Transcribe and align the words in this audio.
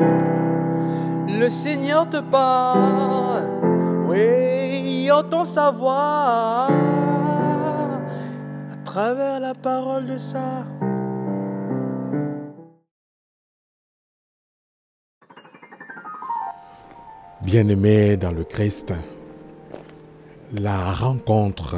Le 0.00 1.48
Seigneur 1.50 2.08
te 2.08 2.20
parle, 2.20 3.44
oui, 4.08 5.10
entend 5.10 5.44
sa 5.44 5.70
voix 5.70 6.68
à 8.72 8.76
travers 8.84 9.40
la 9.40 9.54
parole 9.54 10.06
de 10.06 10.18
ça. 10.18 10.64
Bien-aimés 17.42 18.16
dans 18.16 18.32
le 18.32 18.44
Christ, 18.44 18.92
la 20.52 20.92
rencontre 20.92 21.76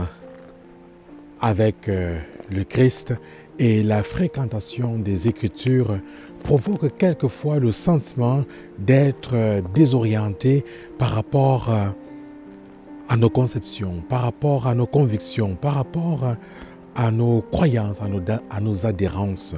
avec 1.41 1.89
euh, 1.89 2.19
le 2.51 2.65
Christ 2.65 3.15
et 3.59 3.83
la 3.83 4.03
fréquentation 4.03 4.99
des 4.99 5.29
Écritures 5.29 5.99
provoque 6.43 6.97
quelquefois 6.97 7.59
le 7.59 7.73
sentiment 7.73 8.45
d'être 8.79 9.35
euh, 9.35 9.61
désorienté 9.75 10.65
par 10.99 11.11
rapport 11.11 11.71
euh, 11.71 11.89
à 13.09 13.17
nos 13.17 13.31
conceptions, 13.31 14.03
par 14.09 14.23
rapport 14.23 14.67
à 14.67 14.75
nos 14.75 14.87
convictions, 14.87 15.55
par 15.55 15.75
rapport 15.75 16.37
à 16.95 17.11
nos 17.11 17.43
croyances, 17.43 18.01
à 18.01 18.09
nos, 18.09 18.23
à 18.51 18.61
nos 18.61 18.87
adhérences. 18.87 19.55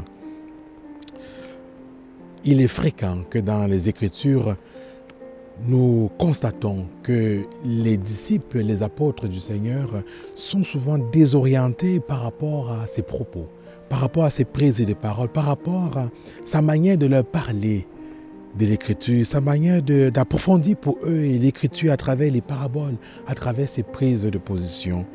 Il 2.45 2.61
est 2.61 2.69
fréquent 2.69 3.23
que 3.30 3.38
dans 3.38 3.66
les 3.66 3.88
Écritures, 3.88 4.57
nous 5.66 6.11
constatons 6.19 6.87
que 7.02 7.43
les 7.65 7.97
disciples, 7.97 8.59
les 8.59 8.83
apôtres 8.83 9.29
du 9.29 9.41
Seigneur 9.41 9.88
sont 10.35 10.65
souvent 10.65 10.99
désorientés 10.99 12.01
par 12.01 12.23
rapport 12.23 12.71
à 12.73 12.87
ses 12.87 13.02
propos, 13.02 13.49
par 13.95 14.01
rapport 14.01 14.25
à 14.25 14.30
ses 14.30 14.45
prises 14.45 14.84
de 14.84 14.93
parole, 14.93 15.29
par 15.29 15.45
rapport 15.45 15.97
à 15.97 16.09
sa 16.45 16.61
manière 16.61 16.98
de 16.98 17.07
leur 17.07 17.25
parler 17.25 17.87
de 18.59 18.66
l'écriture, 18.66 19.24
sa 19.24 19.41
manière 19.41 19.82
d'approfondir 19.82 20.77
pour 20.77 20.99
eux 21.05 21.21
l'écriture 21.21 21.93
à 21.93 21.96
travers 21.96 22.33
les 22.33 22.41
paraboles, 22.41 22.96
à 23.29 23.37
travers 23.37 23.68
ses 23.68 23.85
prises 23.85 24.24
de 24.24 24.37
position. 24.37 25.07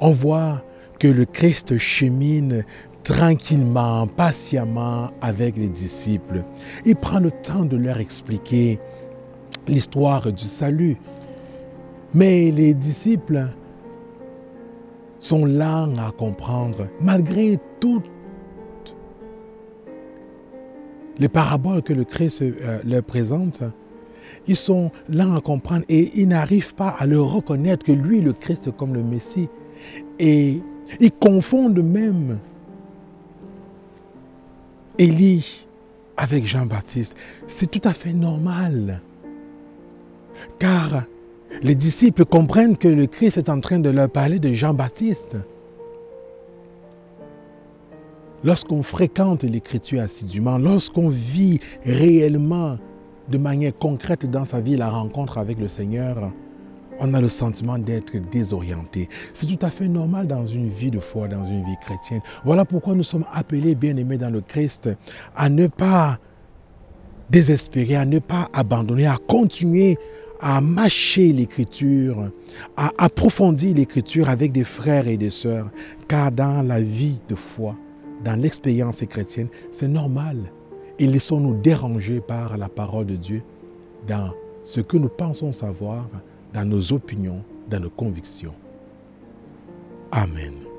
On 0.00 0.10
voit 0.10 0.62
que 0.98 1.08
le 1.08 1.24
Christ 1.24 1.78
chemine 1.78 2.62
tranquillement, 3.04 4.06
patiemment 4.06 5.10
avec 5.22 5.56
les 5.56 5.70
disciples. 5.70 6.44
Il 6.84 6.96
prend 6.96 7.20
le 7.20 7.30
temps 7.30 7.64
de 7.64 7.78
leur 7.78 8.00
expliquer 8.00 8.80
l'histoire 9.66 10.30
du 10.30 10.44
salut. 10.44 10.98
Mais 12.12 12.50
les 12.50 12.74
disciples 12.74 13.46
sont 15.22 15.44
lents 15.44 15.94
à 15.98 16.10
comprendre, 16.10 16.88
malgré 17.00 17.58
toutes 17.78 18.10
les 21.18 21.28
paraboles 21.28 21.82
que 21.82 21.92
le 21.92 22.04
Christ 22.04 22.42
euh, 22.42 22.80
leur 22.84 23.04
présente. 23.04 23.62
Ils 24.48 24.56
sont 24.56 24.90
lents 25.08 25.36
à 25.36 25.40
comprendre 25.40 25.84
et 25.88 26.10
ils 26.20 26.26
n'arrivent 26.26 26.74
pas 26.74 26.96
à 26.98 27.06
le 27.06 27.20
reconnaître 27.20 27.86
que 27.86 27.92
lui, 27.92 28.20
le 28.20 28.32
Christ, 28.32 28.72
comme 28.76 28.94
le 28.94 29.02
Messie. 29.02 29.48
Et 30.18 30.60
ils 31.00 31.12
confondent 31.12 31.84
même 31.84 32.40
Élie 34.98 35.66
avec 36.16 36.46
Jean-Baptiste. 36.46 37.16
C'est 37.46 37.70
tout 37.70 37.86
à 37.86 37.92
fait 37.92 38.12
normal. 38.12 39.00
Car 40.58 41.04
les 41.62 41.74
disciples 41.74 42.24
comprennent 42.24 42.76
que 42.76 42.88
le 42.88 43.06
Christ 43.06 43.38
est 43.38 43.48
en 43.48 43.60
train 43.60 43.78
de 43.78 43.90
leur 43.90 44.10
parler 44.10 44.38
de 44.38 44.52
Jean-Baptiste. 44.52 45.36
Lorsqu'on 48.44 48.82
fréquente 48.82 49.44
l'Écriture 49.44 50.00
assidûment, 50.00 50.58
lorsqu'on 50.58 51.08
vit 51.08 51.60
réellement 51.84 52.78
de 53.28 53.38
manière 53.38 53.72
concrète 53.78 54.28
dans 54.28 54.44
sa 54.44 54.60
vie 54.60 54.76
la 54.76 54.88
rencontre 54.88 55.38
avec 55.38 55.60
le 55.60 55.68
Seigneur, 55.68 56.32
on 56.98 57.14
a 57.14 57.20
le 57.20 57.28
sentiment 57.28 57.78
d'être 57.78 58.12
désorienté. 58.30 59.08
C'est 59.32 59.46
tout 59.46 59.64
à 59.64 59.70
fait 59.70 59.88
normal 59.88 60.26
dans 60.26 60.44
une 60.44 60.68
vie 60.68 60.90
de 60.90 60.98
foi, 60.98 61.28
dans 61.28 61.44
une 61.44 61.64
vie 61.64 61.76
chrétienne. 61.80 62.20
Voilà 62.44 62.64
pourquoi 62.64 62.96
nous 62.96 63.04
sommes 63.04 63.24
appelés, 63.32 63.76
bien-aimés 63.76 64.18
dans 64.18 64.30
le 64.30 64.40
Christ, 64.40 64.90
à 65.36 65.48
ne 65.48 65.68
pas 65.68 66.18
désespérer, 67.30 67.96
à 67.96 68.04
ne 68.04 68.18
pas 68.18 68.48
abandonner, 68.52 69.06
à 69.06 69.16
continuer 69.28 69.96
à 70.42 70.60
mâcher 70.60 71.32
l'écriture, 71.32 72.30
à 72.76 72.90
approfondir 72.98 73.74
l'écriture 73.76 74.28
avec 74.28 74.52
des 74.52 74.64
frères 74.64 75.06
et 75.06 75.16
des 75.16 75.30
sœurs, 75.30 75.70
car 76.08 76.32
dans 76.32 76.66
la 76.66 76.80
vie 76.80 77.18
de 77.28 77.36
foi, 77.36 77.76
dans 78.24 78.38
l'expérience 78.38 79.02
chrétienne, 79.08 79.48
c'est 79.70 79.88
normal. 79.88 80.36
Et 80.98 81.06
laissons-nous 81.06 81.54
déranger 81.54 82.20
par 82.20 82.58
la 82.58 82.68
parole 82.68 83.06
de 83.06 83.16
Dieu 83.16 83.42
dans 84.06 84.32
ce 84.64 84.80
que 84.80 84.96
nous 84.96 85.08
pensons 85.08 85.52
savoir, 85.52 86.08
dans 86.52 86.64
nos 86.64 86.92
opinions, 86.92 87.42
dans 87.70 87.80
nos 87.80 87.90
convictions. 87.90 88.54
Amen. 90.10 90.71